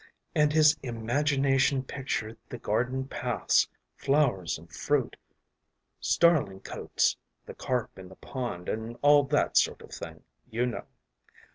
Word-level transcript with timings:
And 0.33 0.51
his 0.51 0.75
imagination 0.81 1.83
pictured 1.83 2.39
the 2.49 2.57
garden 2.57 3.07
paths, 3.07 3.67
flowers 3.95 4.57
and 4.57 4.67
fruit, 4.73 5.15
starling 5.99 6.61
cotes, 6.61 7.15
the 7.45 7.53
carp 7.53 7.99
in 7.99 8.09
the 8.09 8.15
pond, 8.15 8.67
and 8.67 8.97
all 9.03 9.21
that 9.25 9.57
sort 9.57 9.83
of 9.83 9.91
thing, 9.91 10.23
you 10.49 10.65
know. 10.65 10.85